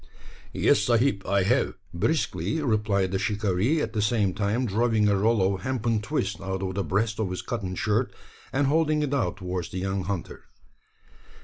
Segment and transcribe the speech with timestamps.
[0.51, 5.53] "Yes, sahib, I have," briskly replied the shikaree, at the same time drawing a roll
[5.53, 8.11] of hempen twist out of the breast of his cotton shirt,
[8.51, 10.45] and holding it out towards the young hunter.